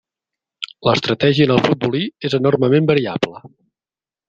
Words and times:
L'estratègia 0.89 1.47
en 1.49 1.53
el 1.57 1.61
futbolí 1.67 2.03
és 2.31 2.37
enormement 2.41 2.91
variable. 2.95 3.45